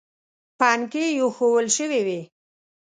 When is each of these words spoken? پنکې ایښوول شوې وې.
پنکې 0.59 1.03
ایښوول 1.15 1.67
شوې 1.77 2.01
وې. 2.07 2.19